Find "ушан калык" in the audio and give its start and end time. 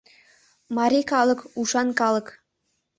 1.61-2.27